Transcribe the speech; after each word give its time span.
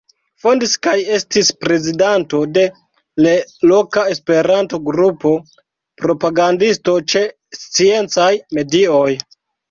Fondis 0.43 0.71
kaj 0.85 0.91
estis 1.15 1.49
prezidanto 1.63 2.37
de 2.53 2.61
l' 3.25 3.33
loka 3.71 4.05
Esperanto-grupo; 4.13 5.33
propagandisto 6.05 6.95
ĉe 7.13 7.23
sciencaj 7.59 8.31
medioj. 8.59 9.11